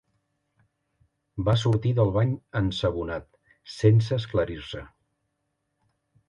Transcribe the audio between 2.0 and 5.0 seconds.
bany ensabonat, sense esclarir-se.